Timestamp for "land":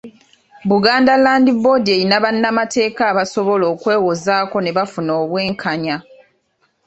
1.23-1.47